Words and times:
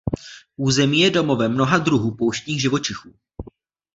Území 0.57 0.99
je 0.99 1.09
domovem 1.11 1.53
mnoha 1.53 1.77
druhů 1.77 2.15
pouštních 2.15 2.61
živočichů. 2.61 3.13